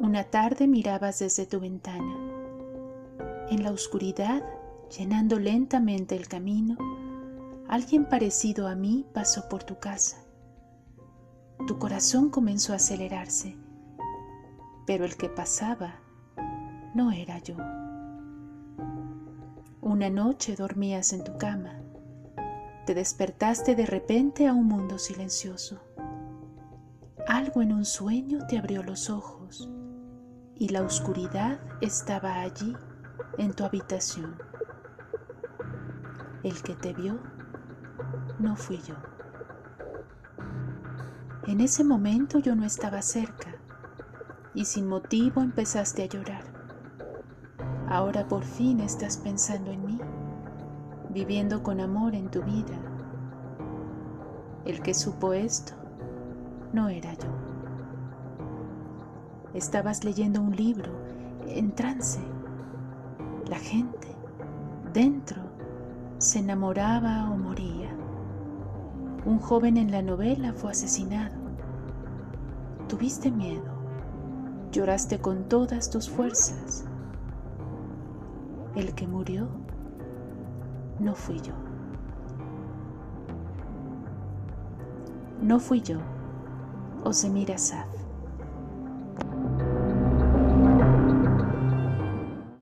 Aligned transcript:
Una 0.00 0.24
tarde 0.24 0.66
mirabas 0.66 1.18
desde 1.18 1.44
tu 1.44 1.60
ventana. 1.60 2.16
En 3.50 3.62
la 3.62 3.70
oscuridad, 3.70 4.42
llenando 4.96 5.38
lentamente 5.38 6.16
el 6.16 6.26
camino, 6.26 6.78
alguien 7.68 8.06
parecido 8.06 8.66
a 8.66 8.74
mí 8.74 9.04
pasó 9.12 9.46
por 9.50 9.62
tu 9.62 9.78
casa. 9.78 10.16
Tu 11.66 11.78
corazón 11.78 12.30
comenzó 12.30 12.72
a 12.72 12.76
acelerarse, 12.76 13.58
pero 14.86 15.04
el 15.04 15.18
que 15.18 15.28
pasaba 15.28 15.96
no 16.94 17.12
era 17.12 17.36
yo. 17.36 17.56
Una 19.82 20.08
noche 20.08 20.56
dormías 20.56 21.12
en 21.12 21.24
tu 21.24 21.36
cama. 21.36 21.78
Te 22.86 22.94
despertaste 22.94 23.74
de 23.74 23.84
repente 23.84 24.46
a 24.46 24.54
un 24.54 24.64
mundo 24.64 24.98
silencioso. 24.98 25.78
Algo 27.28 27.60
en 27.60 27.74
un 27.74 27.84
sueño 27.84 28.46
te 28.46 28.56
abrió 28.56 28.82
los 28.82 29.10
ojos 29.10 29.70
y 30.60 30.68
la 30.68 30.82
oscuridad 30.82 31.58
estaba 31.80 32.42
allí 32.42 32.76
en 33.38 33.54
tu 33.54 33.64
habitación. 33.64 34.36
El 36.42 36.62
que 36.62 36.74
te 36.74 36.92
vio 36.92 37.18
no 38.38 38.56
fui 38.56 38.76
yo. 38.82 38.94
En 41.46 41.62
ese 41.62 41.82
momento 41.82 42.40
yo 42.40 42.54
no 42.54 42.66
estaba 42.66 43.00
cerca 43.00 43.54
y 44.52 44.66
sin 44.66 44.86
motivo 44.86 45.40
empezaste 45.40 46.02
a 46.02 46.06
llorar. 46.06 46.44
Ahora 47.88 48.28
por 48.28 48.44
fin 48.44 48.80
estás 48.80 49.16
pensando 49.16 49.70
en 49.70 49.86
mí, 49.86 49.98
viviendo 51.08 51.62
con 51.62 51.80
amor 51.80 52.14
en 52.14 52.30
tu 52.30 52.42
vida. 52.42 52.78
El 54.66 54.82
que 54.82 54.92
supo 54.92 55.32
esto 55.32 55.72
no 56.74 56.90
era 56.90 57.14
yo. 57.14 57.49
Estabas 59.54 60.04
leyendo 60.04 60.40
un 60.40 60.54
libro 60.54 60.92
en 61.46 61.72
trance. 61.72 62.20
La 63.48 63.58
gente 63.58 64.08
dentro 64.92 65.42
se 66.18 66.38
enamoraba 66.38 67.30
o 67.30 67.36
moría. 67.36 67.90
Un 69.24 69.38
joven 69.38 69.76
en 69.76 69.90
la 69.90 70.02
novela 70.02 70.52
fue 70.52 70.70
asesinado. 70.70 71.34
Tuviste 72.88 73.30
miedo. 73.30 73.64
Lloraste 74.72 75.18
con 75.18 75.48
todas 75.48 75.90
tus 75.90 76.08
fuerzas. 76.08 76.84
El 78.76 78.94
que 78.94 79.06
murió 79.06 79.48
no 81.00 81.14
fui 81.14 81.40
yo. 81.40 81.54
No 85.42 85.58
fui 85.58 85.80
yo, 85.80 85.98
Osemira 87.02 87.56
Saf. 87.56 87.99